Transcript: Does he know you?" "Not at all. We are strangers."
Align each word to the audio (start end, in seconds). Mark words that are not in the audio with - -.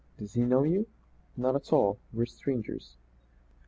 Does 0.17 0.33
he 0.33 0.41
know 0.41 0.63
you?" 0.63 0.87
"Not 1.37 1.55
at 1.55 1.71
all. 1.71 1.99
We 2.11 2.23
are 2.23 2.25
strangers." 2.25 2.97